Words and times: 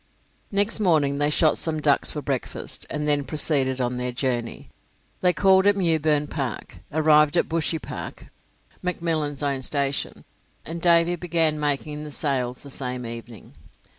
Next 0.51 0.79
morning 0.79 1.19
they 1.19 1.29
shot 1.29 1.59
some 1.59 1.79
ducks 1.79 2.11
for 2.11 2.23
breakfast, 2.23 2.87
and 2.89 3.07
then 3.07 3.23
proceeded 3.23 3.79
on 3.79 3.97
their 3.97 4.11
journey. 4.11 4.71
They 5.21 5.31
called 5.31 5.67
at 5.67 5.75
Mewburn 5.75 6.25
Park, 6.27 6.79
arrived 6.91 7.37
at 7.37 7.47
Bushy 7.47 7.77
Park 7.77 8.25
(McMillan's 8.83 9.43
own 9.43 9.61
station), 9.61 10.25
and 10.65 10.81
Davy 10.81 11.15
began 11.17 11.59
making 11.59 12.03
the 12.03 12.09
sails 12.11 12.63
the 12.63 12.71
same 12.71 13.05
evening. 13.05 13.53